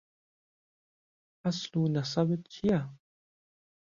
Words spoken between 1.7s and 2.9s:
و نهسهبت چییه